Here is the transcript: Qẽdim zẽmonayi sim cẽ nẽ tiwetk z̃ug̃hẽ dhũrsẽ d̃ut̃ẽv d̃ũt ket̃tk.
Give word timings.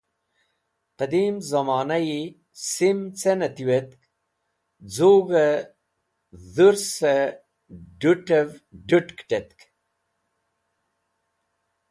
Qẽdim 0.97 1.35
zẽmonayi 1.49 2.21
sim 2.69 2.99
cẽ 3.19 3.33
nẽ 3.39 3.51
tiwetk 3.55 3.99
z̃ug̃hẽ 4.93 5.59
dhũrsẽ 6.53 7.17
d̃ut̃ẽv 7.99 8.49
d̃ũt 8.87 9.07
ket̃tk. 9.29 9.59